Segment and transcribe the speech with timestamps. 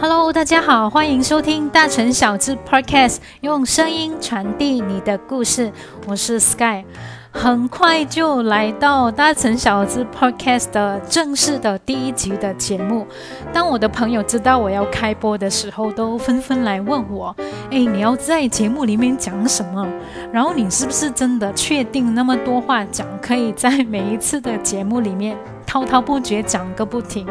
[0.00, 5.72] Hello，大家好，欢迎收听大城小智 Podcast，用声音传递你的故事。
[6.06, 6.84] 我是 Sky，
[7.32, 13.08] 很快就来到大城小智 Podcast 的正式的第一集的节目。
[13.52, 17.34] 当我的朋友知道我要开播的时候，都纷纷来问我
[17.72, 19.84] ：“哎，你要在节目里面讲什么？
[20.32, 25.36] 然后你是不是真的确定那么多话讲，可以在每一次的节目里面
[25.66, 27.26] 滔滔不绝讲个不停？”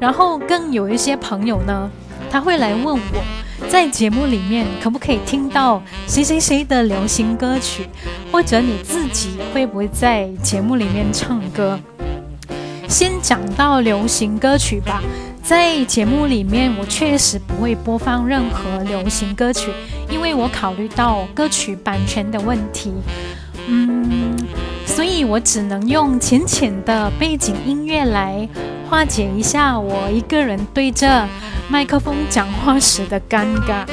[0.00, 1.90] 然后更有一些朋友呢，
[2.30, 7.88] 他会来问我，在节目里面可不可以听到谁谁谁的流行歌曲，
[8.30, 11.78] 或者你自己会不会在节目里面唱歌？
[12.88, 15.02] 先讲到流行歌曲吧，
[15.42, 19.72] 在节目里面我确实不会播放任何流行歌曲，
[20.08, 22.92] 因为我考虑到歌曲版权的问题，
[23.66, 24.36] 嗯，
[24.86, 28.48] 所以我只能用浅浅的背景音乐来。
[28.88, 31.28] 化解一下我一个人对着
[31.68, 33.84] 麦克风讲话时的尴尬。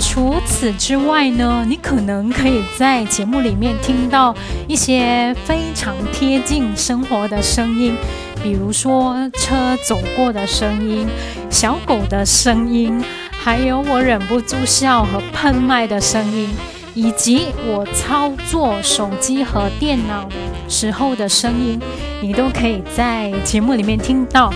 [0.00, 4.34] 除此之外呢，你可能可以在节目里面听到
[4.66, 7.94] 一些非常贴近生活的声音，
[8.42, 11.06] 比如说车走过的声音、
[11.50, 16.48] 小狗的声音，还有我忍不住笑和喷麦的声音。
[16.94, 20.28] 以及我操作手机和电脑
[20.68, 21.80] 时候的声音，
[22.20, 24.52] 你都可以在节目里面听到。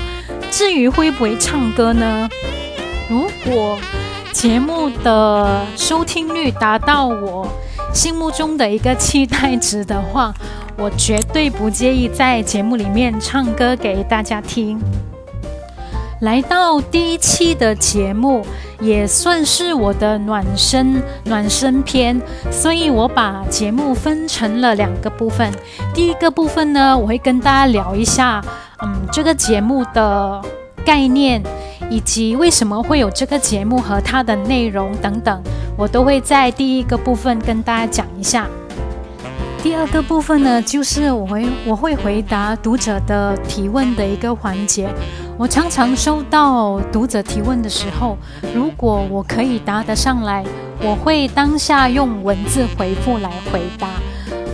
[0.51, 2.29] 至于会不会唱歌呢？
[3.09, 3.79] 如果
[4.33, 7.49] 节目的收听率达到我
[7.93, 10.33] 心目中的一个期待值的话，
[10.77, 14.79] 我绝对不介意在节目里面唱歌给大家听。
[16.21, 18.45] 来到第一期的节目，
[18.81, 25.51] 也算是我的暖身暖身篇，所以我把节目分成了两个部分。
[25.95, 28.43] 第一个部分呢，我会跟大家聊一下，
[28.83, 30.43] 嗯，这个节目的
[30.85, 31.43] 概念，
[31.89, 35.43] 以及为什么会有这个节目和它的内容等等，
[35.77, 38.47] 我都会在第一个部分跟大家讲一下。
[39.63, 44.89] 第二个部分呢，就是我会我会回答读者的提问的一个环节。
[45.39, 48.17] 我常常收到读者提问的时候，
[48.55, 50.43] 如果我可以答得上来，
[50.81, 53.87] 我会当下用文字回复来回答。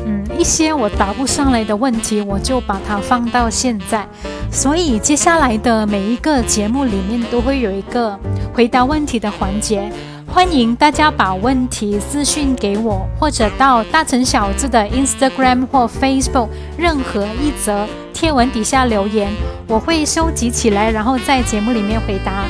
[0.04, 4.04] 嗯，一些我答不上来的问题，我就把它放到现在。
[4.50, 8.19] 所以接下来的每一个节目里面都会有一个
[8.53, 9.88] 回答问题的环节。
[10.26, 19.33] 欢迎大家把问题私信给我，或者到大城小智的 Instagram 或 Facebook 任何一则贴文底下留言，
[19.67, 22.45] 我会收集起来，然后在节目里面回答。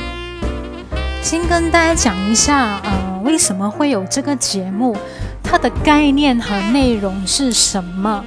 [1.21, 4.95] 先跟大家讲一下，呃，为什么会有这个节目，
[5.41, 8.23] 它的概念和内容是什么？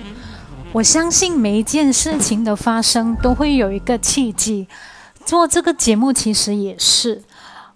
[0.72, 4.66] 我相信每一件事情的发生都会有一个契机，
[5.24, 7.22] 做这个节目其实也是。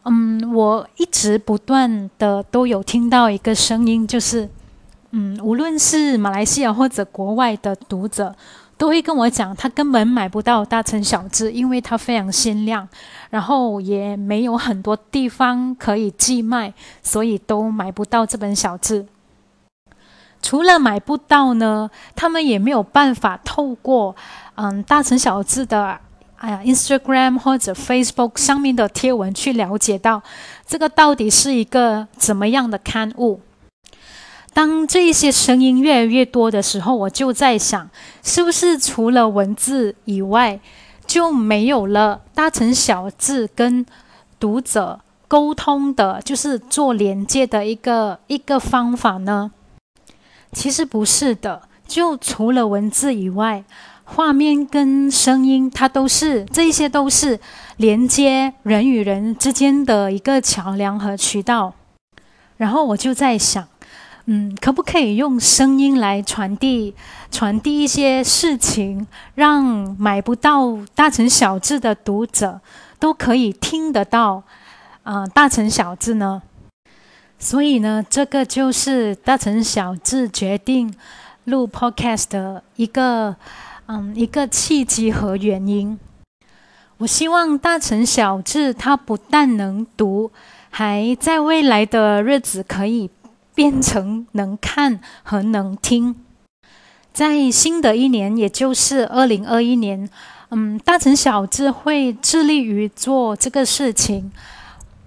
[0.04, 4.48] 嗯，我一直不断的都有听到一个声音，就是，
[5.10, 8.34] 嗯，无论是马来西亚或者国外的读者，
[8.80, 12.88] 都会跟我讲，他根本买不到大成小志，因为它非常限量，
[13.28, 19.04] 然后也没有很多地方可以寄卖，所以都买不到这本小志。
[20.40, 24.16] 除了买不到呢，他们也没有办法透过
[24.54, 26.00] 嗯大成小志的。
[26.38, 30.22] 哎呀，Instagram 或者 Facebook 上面的贴文去了解到
[30.66, 33.42] 这个到底是一个怎么样的刊物。
[34.52, 37.88] 当这一些声音越来越多的时候，我就在想，
[38.22, 40.60] 是不是除了文字以外，
[41.06, 43.86] 就没有了大成小字跟
[44.38, 49.52] 读者沟通的，就是做连接的一个一个方法呢？
[50.52, 53.64] 其实不是的，就除了文字以外。
[54.12, 57.38] 画面跟声音，它都是这些都是
[57.76, 61.74] 连接人与人之间的一个桥梁和渠道。
[62.56, 63.68] 然后我就在想，
[64.32, 66.94] 嗯，可不可以用声音来传递
[67.32, 69.04] 传递一些事情，
[69.34, 69.64] 让
[69.98, 72.60] 买不到大成小智的读者
[73.00, 74.44] 都可以听得到
[75.02, 76.42] 啊大成小智呢？
[77.40, 80.94] 所以呢，这个就是大成小智决定
[81.44, 83.34] 录 Podcast 的一个。
[83.92, 85.98] 嗯，一个契机和原因。
[86.98, 90.30] 我希望大成小智他不但能读，
[90.70, 93.10] 还在未来的日子可以
[93.60, 96.16] 变成能看和能听。
[97.12, 100.08] 在新的一年，也就是二零二一年，
[100.48, 104.32] 嗯，大成小智会致力于做这个事情，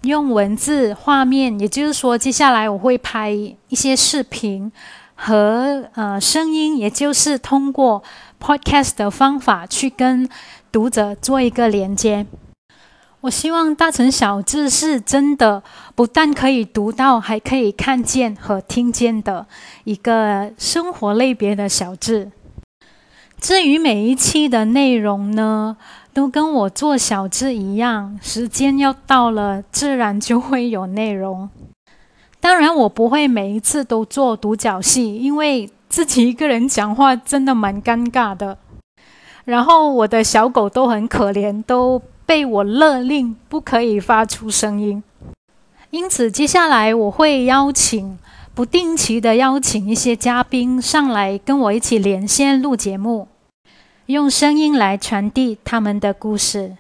[0.04, 4.72] 用文字、画面，也就是说，接下来我会拍一些视频
[5.16, 8.04] 和呃声音，也就是通过。
[8.40, 10.30] Podcast 的方法去跟
[10.70, 12.26] 读者做一个连接。
[13.24, 15.64] 我希望大成小智是真的，
[15.96, 19.48] 不但可以读到，还可以看见和听见的
[19.86, 22.34] 一个生活类别的小智。
[23.40, 25.78] 至于每一期的内容呢，
[26.14, 31.50] 都跟我做小智一样，时间要到了，自然就会有内容。
[32.42, 38.58] 当然，我不会每一次都做独角戏，因为自己一个人讲话真的蛮尴尬的。
[39.46, 42.02] 然后我的小狗都很可怜，都。
[42.26, 45.04] 被我勒令不可以发出声音，
[45.90, 48.18] 因此接下来我会邀请
[48.54, 53.28] 不定期的邀请一些嘉宾上来跟我一起连线录节目，
[54.06, 56.78] 用声音来传递他们的故事。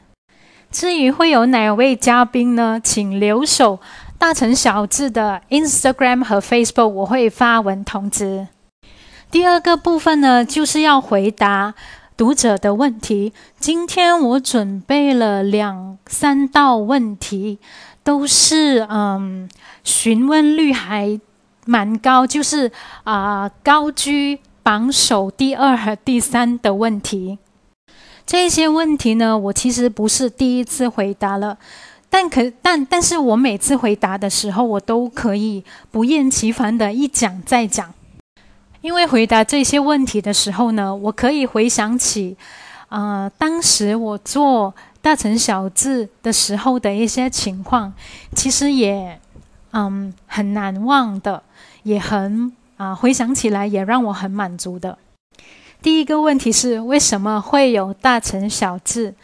[0.71, 2.79] 至于会有哪位嘉宾呢？
[2.83, 3.79] 请留守
[4.17, 8.47] 大成小智的 Instagram 和 Facebook，我会发文通知。
[9.29, 11.75] 第二个部分呢，就是要回答。
[12.15, 17.59] 读者的问题，今天我准备了两三道问题，
[18.03, 19.49] 都是嗯，
[19.83, 21.19] 询问率还
[21.65, 22.71] 蛮高，就是
[23.03, 27.39] 啊高居榜首第二和第三的问题。
[28.25, 31.57] 这些问题呢，我其实不是第一次回答了，
[32.09, 37.93] 但可但但是我每次回答的时候，我都可以不厌其烦的一讲再讲。
[38.83, 42.35] 因为回答这些问题的时候呢，我可以回想起，
[42.89, 47.93] 呃，当时我做大成小字的时候的一些情况，
[48.35, 49.17] 其实也，
[49.71, 51.41] 嗯，很难忘的，
[51.83, 54.97] 也很啊，回想起来也让我很满足的。
[55.81, 59.15] 第一个问题是，为什么会有大成小字？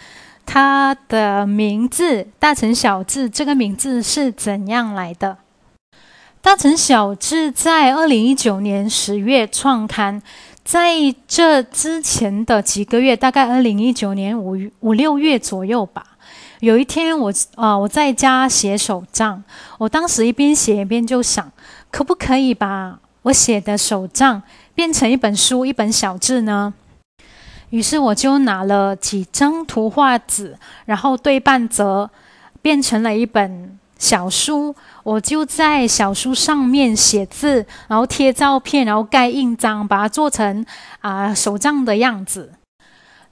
[0.45, 5.37] 它的名字“大成小字”这个名字是怎样来的？
[6.41, 10.21] 大成小志在二零一九年十月创刊，
[10.63, 10.93] 在
[11.27, 16.17] 这之前的几个月，大概二零一九年五五六月左右吧。
[16.61, 19.43] 有一天，我啊我在家写手账，
[19.77, 21.51] 我当时一边写一边就想，
[21.91, 24.41] 可不可以把我写的手账
[24.73, 26.73] 变成一本书，一本小志呢？
[27.69, 32.09] 于是我就拿了几张图画纸，然后对半折，
[32.61, 33.77] 变成了一本。
[33.99, 40.65] 小书，我就在小书上面写字，然后贴照片，然后盖印章，把它做成
[41.01, 42.53] 啊手账的样子。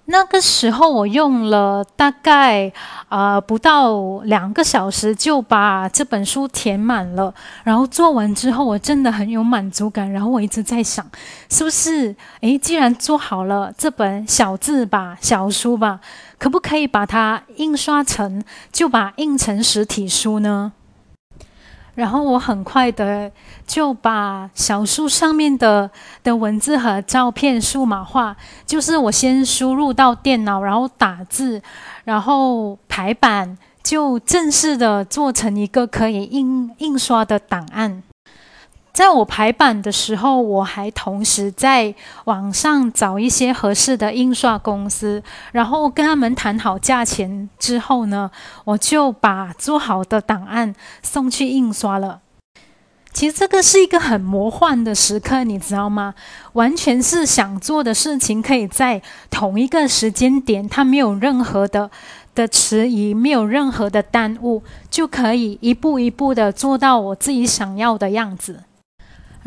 [0.09, 2.71] 那个时候我用了大概
[3.09, 7.33] 啊不到两个小时就把这本书填满了。
[7.65, 10.09] 然后做完之后，我真的很有满足感。
[10.09, 11.05] 然后我一直在想，
[11.49, 15.99] 是不是诶，既然做好了这本小字吧、小书吧，
[16.39, 20.71] 可不可以把它印刷成，就把印成实体书呢？
[21.97, 23.31] 然后我很快的
[23.65, 25.89] 就把小书上面的
[26.23, 28.35] 的文字和照片数码化，
[28.67, 31.59] 就是我先输入到电脑，然后打字，
[32.03, 38.03] 然后排版，就正式的做成一个可以印印刷的档案。
[38.97, 41.93] 在我排版的时候，我还同时在
[42.25, 45.21] 网上找一些合适的印刷公司，
[45.51, 48.31] 然后跟他们谈好价钱之后呢，
[48.65, 50.73] 我就把做好的档案
[51.03, 52.21] 送去印刷了。
[53.13, 56.15] 其实这个是一个很魔幻的时刻，你知道吗？
[56.53, 61.91] 完全是想做的事情，可以在同一个时间点，它没有任何的
[62.33, 68.63] 的迟疑，没有任何的耽误，就可以一步一步的做到我自己想要的样子。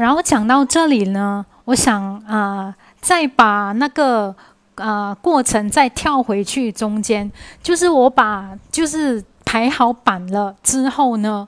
[0.00, 4.34] 然后讲到这里呢，我想啊，再把那个
[4.76, 7.30] 啊过程再跳回去中间，
[7.62, 11.46] 就是我把就是排好版了之后呢，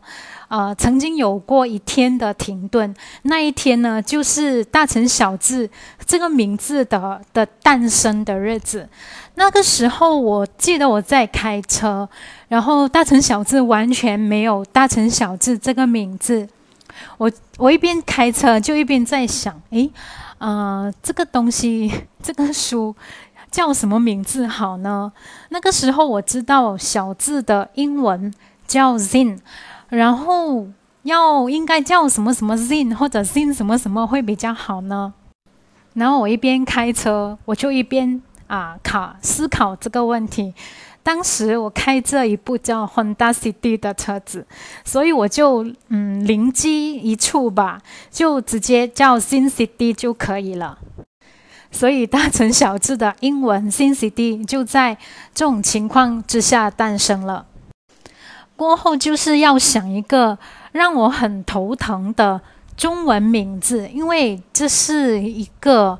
[0.49, 5.71] 呃，曾经有过一天的停顿，那一天呢，就是大成小智
[6.05, 8.87] 这个名字的的诞生的日子。
[9.37, 12.07] 那个时候，我记得我在开车，
[12.49, 16.47] 然后大成小智完全没有大成小智这个名字。
[17.19, 19.91] 我我一边开车就一边在想，诶，
[20.39, 21.91] 呃，这个东西，
[22.23, 22.95] 这个书
[23.51, 25.13] 叫什么名字好呢？
[25.51, 28.33] 那个时候我知道小字的英文
[28.67, 29.39] 叫 Zin，
[29.89, 30.69] 然后
[31.03, 35.15] 要应该叫什么什么 Zin 或者 Zin 什么什么会比较好呢？
[35.95, 40.55] 然后我一边开车，我就一边啊考思考这个问题。
[41.05, 44.47] 当时我开这一部叫 Honda City 的车子，
[44.85, 50.79] 所以我就嗯灵机一触吧，就直接叫 Sin City 就可以了。
[51.73, 54.97] 所以大城小智的英文 Sin City 就在
[55.35, 57.47] 这种情况之下诞生了。
[58.55, 60.39] 过后就是要想一个
[60.71, 62.41] 让我很头疼的
[62.77, 65.99] 中文名字，因为这是一个。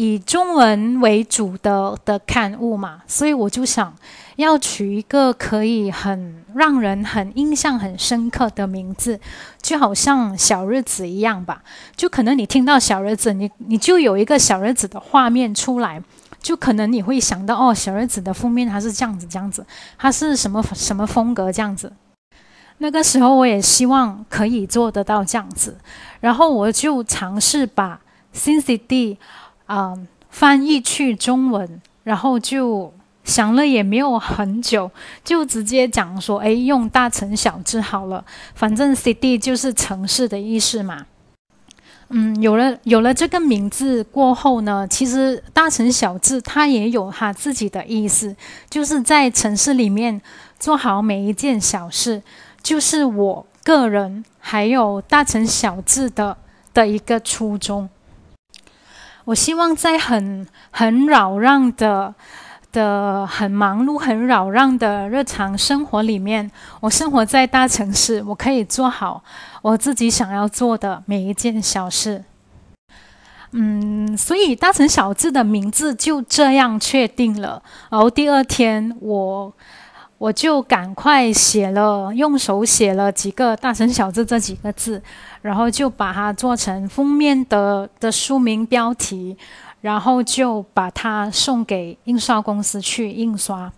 [0.00, 3.92] 以中文为主的的刊物嘛，所以我就想
[4.36, 9.18] 要取一个可以很让人很印象很深刻的名字，
[9.60, 11.64] 就好像小日子一样吧。
[11.96, 16.00] 就可能你听到小日子，你你就有一个小日子的画面出来，
[16.40, 19.66] 就可能你会想到哦，小日子的封面它是这样子这样子，
[19.98, 21.92] 它是什么什么风格这样子。
[22.76, 25.76] 那个时候我也希望可以做得到这样子，
[26.20, 28.00] 然后我就尝试把
[28.32, 29.16] “Cindy”
[29.68, 29.94] 啊
[30.28, 32.92] 翻译去中文，然后就
[33.24, 34.90] 想了也没有很久，
[35.22, 41.06] 就直接讲说：“哎，用大城小智好了，反正 ‘City’ 就是城市的意思嘛。”
[42.10, 48.34] 嗯，有了有了这个名字过后呢，其实大城小智它也有它自己的意思，
[48.70, 50.18] 就是在城市里面
[50.58, 52.22] 做好每一件小事。
[52.62, 56.36] 就是我个人还有大城小智的
[56.72, 57.88] 的一个初衷。
[59.28, 62.14] 我希望在很很扰攘的
[62.72, 69.22] 的很忙碌、很扰攘的日常生活里面，我生活在大城市，我可以做好
[69.60, 72.24] 我自己想要做的每一件小事。
[73.50, 77.62] 嗯，所以大城小智的名字就这样确定了。
[77.90, 79.52] 然后第二天我。
[80.18, 85.00] 我就赶快写了，用手写了几个大城小字这几个字，
[85.42, 89.36] 然后就把它做成封面的的书名标题，
[89.80, 93.72] 然后就把它送给印刷公司去印刷。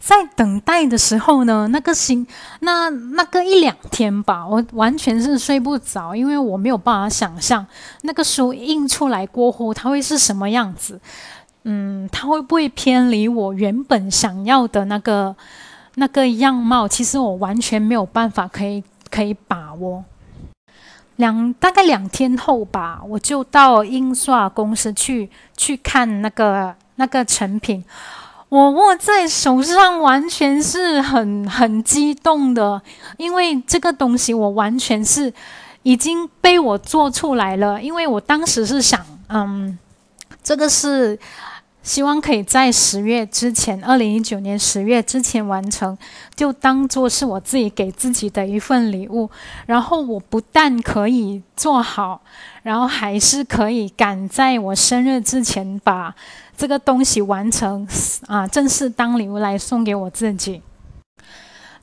[0.00, 2.24] 在等待的时候呢，那个心，
[2.60, 7.66] 那那个一两天吧，我完全是睡不着，因为我没有办法想象
[8.02, 11.00] 那个书印出来过后它会是什么样子。
[11.64, 15.34] 嗯，它会不会偏离我原本想要的那个
[15.96, 16.88] 那个样貌？
[16.88, 20.04] 其实我完全没有办法可以可以把握。
[21.16, 27.84] 两大概两天后吧，我就到印刷公司去去看那个那个成品。
[28.48, 32.80] 我握在手上，完全是很很激动的，
[33.18, 35.30] 因为这个东西我完全是
[35.82, 37.82] 已经被我做出来了。
[37.82, 39.76] 因为我当时是想，嗯，
[40.48, 41.18] 这个是。
[41.80, 45.96] 希望可以在十月之前，二零一九年十月之前完成，
[46.34, 49.30] 就当做是我自己给自己的一份礼物。
[49.64, 52.20] 然后我不但可以做好，
[52.62, 56.14] 然后还是可以赶在我生日之前把
[56.54, 57.88] 这个东西完成，
[58.26, 60.60] 啊，正式当礼物来送给我自己。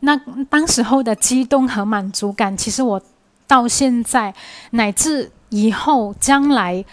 [0.02, 0.16] 那
[0.52, 3.02] 当时候的激动和满足感，其实我
[3.48, 4.36] 到现在
[4.72, 6.86] 乃至以后将来。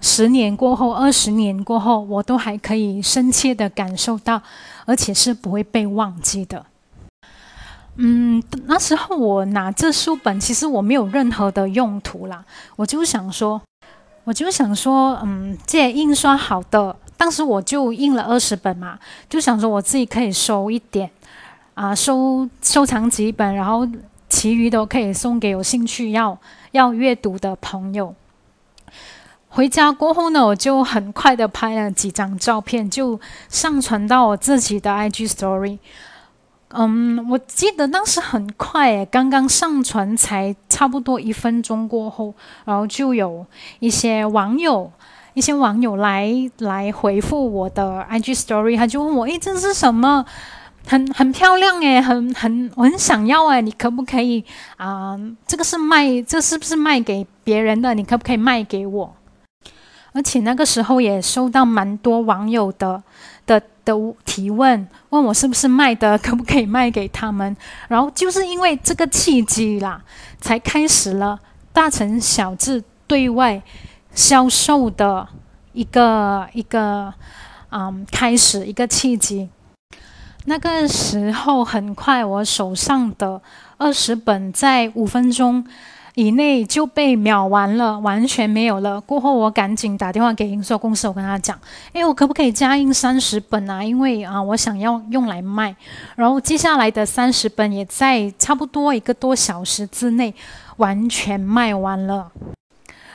[0.00, 4.42] 十年过后，二十年过后，我都还可以深切的感受到，
[4.84, 6.64] 而且是不会被忘记的。
[7.96, 12.44] 嗯，那时候我拿这书本，其实我没有任何的用途啦，
[12.76, 13.60] 我就想说，
[14.24, 18.98] 我就想说，嗯，这印刷好的，当时我就印了二十本嘛，
[19.30, 21.10] 就想说我自己可以收一点，
[21.72, 23.88] 啊，收收藏几本，然后
[24.28, 26.38] 其余的可以送给有兴趣要
[26.72, 28.14] 要阅读的朋友。
[29.56, 35.78] 回家过后呢，我就很快的拍了几张照片，就上传到我自己的 IG Story。
[36.68, 42.34] 嗯，我记得当时很快，刚刚上传才差不多一分钟过后，
[42.66, 43.46] 然后就有
[43.78, 44.92] 一些网友，
[45.32, 50.26] 一些网友来来回复我的 IG Story，他就问我：“诶，这是什么？
[50.86, 54.44] 很很漂亮诶，很很我很想要诶，你可不可以
[54.76, 55.18] 啊？
[55.46, 57.94] 这个是卖，这是不是卖给别人的？
[57.94, 59.10] 你可不可以卖给我？”
[60.16, 63.02] 而且那个时候也收到蛮多网友的
[63.44, 63.94] 的的
[64.24, 67.54] 提问，问我是不是卖的，可不可以卖给他们？
[67.86, 70.02] 然后就是因为这个契机啦，
[70.40, 71.38] 才开始了
[71.70, 73.62] 大城小智对外
[74.14, 75.28] 销售的
[75.74, 77.12] 一个一个
[77.68, 79.50] 嗯开始一个契机。
[80.46, 83.42] 那个时候很快，我手上的
[83.76, 85.62] 二十本在五分钟。
[86.16, 88.98] 以内就被秒完了，完全没有了。
[88.98, 91.58] 过后我赶紧打电话给印刷公司，我跟他讲
[91.92, 93.84] ：“哎，我可不可以加印三十本啊？
[93.84, 95.76] 因为啊，我想要用来卖。”
[96.16, 100.34] 然后接下来的三十本也在差不多一个多小时之内
[100.78, 102.32] 完全卖完了。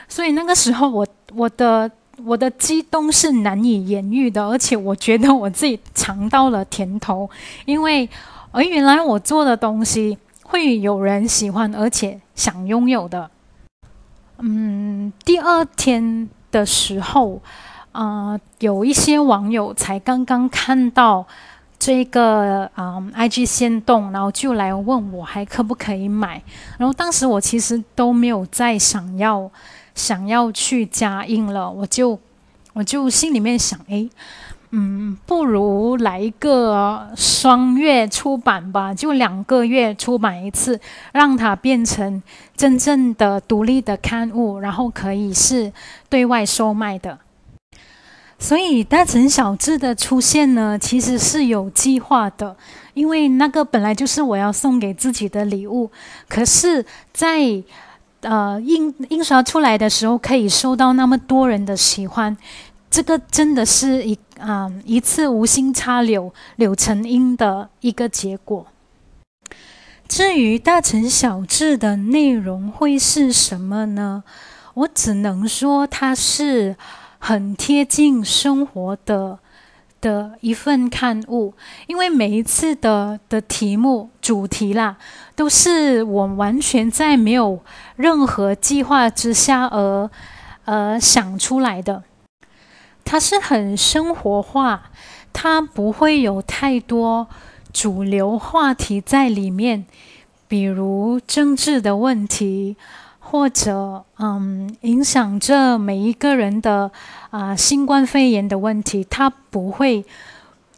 [0.06, 1.04] 所以那个时候，我
[1.34, 1.90] 我的
[2.24, 7.28] 我的激动是难以言喻的，而且我觉得我自己尝到了甜头，
[7.64, 8.08] 因为
[8.52, 10.16] 而原来我做的东西。
[10.52, 13.30] 会有人喜欢，而且想拥有的。
[14.36, 17.40] 嗯，第二天的时候，
[17.92, 21.26] 啊，有一些网友才刚刚看到
[21.78, 26.42] 这个啊，IG 先动，然后就来问我还可不可以买。
[26.76, 29.50] 然后当时我其实都没有再想要
[29.94, 32.20] 想要去加印了，我就
[32.74, 34.10] 我就心里面想，诶，
[34.74, 40.80] 嗯，不如来一个双月出版吧，就两个月出版一次，
[41.12, 42.22] 让它变成
[42.56, 45.70] 真正的独立的刊物，然后可以是
[46.08, 47.18] 对外售卖的。
[48.38, 52.56] 所以大城小志的出现呢，其实是有计划的，
[52.94, 55.90] 因为那个本来就是我要送给自己的礼物。
[56.30, 57.62] 可是，在
[58.22, 62.34] 呃印印刷出来的时候，可以受到那么多人的喜欢。
[62.90, 68.66] 这个真的是一啊一次无心插柳柳成荫的一个结果。
[70.08, 74.24] 至于大成小智的内容会是什么呢？
[74.74, 76.76] 我只能说它是
[77.18, 79.38] 很贴近生活的
[80.00, 81.54] 的一份刊物，
[81.86, 84.96] 因为每一次的的题目主题啦，
[85.34, 87.62] 都是我完全在没有
[87.96, 90.10] 任何计划之下而
[90.64, 92.02] 呃想出来的。
[93.04, 94.90] 它是很生活化，
[95.32, 97.28] 它不会有太多
[97.72, 99.84] 主流话题在里面，
[100.48, 102.76] 比如政治的问题，
[103.18, 106.90] 或者嗯影响着每一个人的
[107.30, 110.04] 啊新冠肺炎的问题，它不会，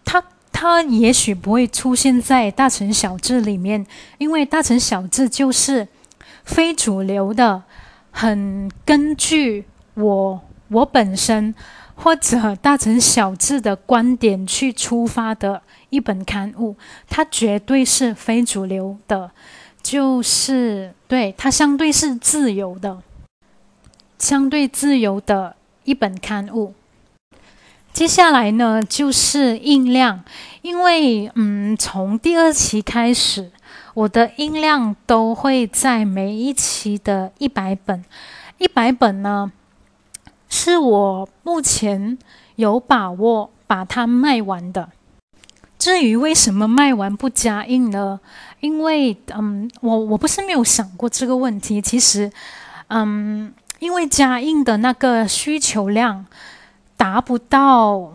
[0.05, 3.87] 它它也许不会出现在大城小志里面，
[4.19, 5.87] 因为大城小志就是
[6.45, 7.63] 非主流的，
[8.11, 9.65] 很根据
[9.95, 11.55] 我我本身。
[11.95, 16.77] 或者大成小智的观点去出发的一本刊物，
[17.09, 19.31] 它绝对是非主流的，
[19.83, 23.01] 就是对它相对是自由的，
[24.19, 26.75] 相对自由的一本刊物。
[27.93, 30.25] 接下来呢，就是印量，
[30.63, 33.53] 因为嗯，从第二期开始，
[33.95, 38.05] 我的印量都会在每一期的一百本，
[38.59, 39.53] 一百本呢。
[40.57, 42.17] 是我目前
[42.55, 44.89] 有把握把它卖完的。
[45.77, 48.21] 至于为什么卖完不加印呢？
[48.61, 51.83] 因为，嗯，我我不是没有想过这个问题。
[51.83, 52.31] 其实，
[52.87, 56.25] 嗯，因为加印的那个需求量
[56.97, 58.15] 达不到，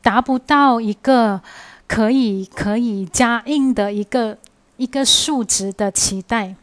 [0.00, 1.40] 达不到一个
[1.88, 4.38] 可以可以加印的一个
[4.76, 6.54] 一个数值的期待。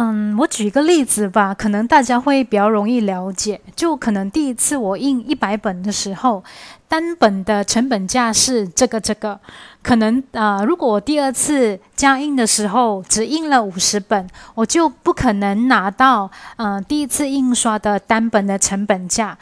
[0.00, 3.60] 嗯，我举个例子吧，可能大家会比较容易了解。
[3.74, 6.44] 就可能第一次我印一百本的时候，
[6.86, 9.40] 单本的成本价是这个这个。
[9.82, 19.36] 可能啊，如果我第二次加印的时候只印了五十本，我就不可能拿到嗯第一次印刷的单本的成本价。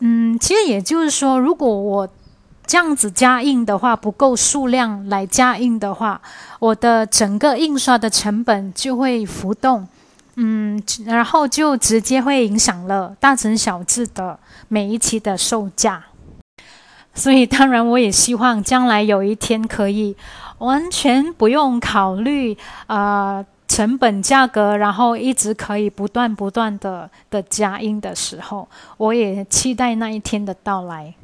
[0.00, 2.06] 嗯，其实也就是说，如果我
[2.68, 6.20] 这样子加印的话，不够数量来加印的话，
[6.58, 9.88] 我的整个印刷的成本就会浮动，
[10.36, 16.04] 嗯，然后就直接会影响了大成小字的每一期的售价。
[17.14, 20.14] 所以，当然我也希望将来有一天可以
[20.58, 22.54] 完全不用考虑
[22.86, 31.14] 啊成本价格，然后一直可以不断不断的的加印的时候，我也期待那一天的到来。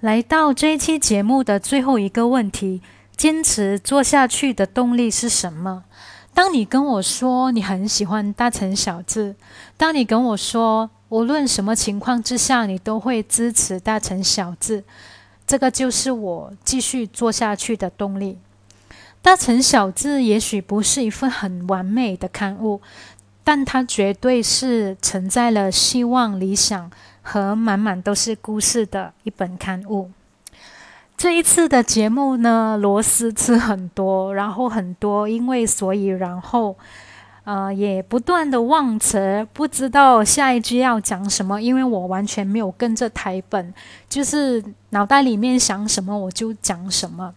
[0.00, 2.80] 来到这一期节目的最后一个问题：
[3.18, 5.84] 坚持做下去的动力是什么？
[6.32, 9.36] 当你跟我说你很喜欢大城小字，
[9.76, 14.84] 当你跟我说无论什么情况之下你都会支持大城小字，
[15.46, 18.38] 这个就是我继续做下去的动力。
[19.20, 22.80] 大城小字也许不是一份很完美的刊物，
[23.44, 26.90] 但它绝对是承载了希望、理想。
[27.22, 30.10] 和满满都是故事的一本刊物。
[31.16, 36.74] 这一次的节目呢，螺丝吃很多，然后很多，因为所以然后，
[37.44, 43.74] 呃，也不断的忘词，不知道下一句要讲什么，因为我完全没有跟着台本，
[44.08, 47.34] 就是脑袋里面想什么我就讲什么。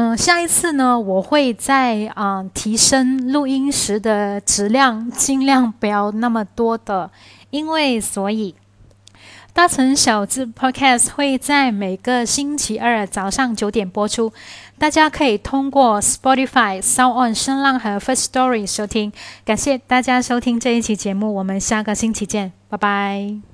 [0.00, 7.10] 嗯，下一次呢，我会在啊提升录音时的质量，尽量不要那么多的，
[7.50, 8.54] 因为所以。
[9.52, 14.32] 大城小字 Podcast 会在每个星期二早上九点播出，
[14.78, 19.12] 大家可以通过 Spotify、Sound On、声浪和 First Story 收听。
[19.44, 23.47] 感谢大家收听这一期节目，我们下个星期见，拜拜。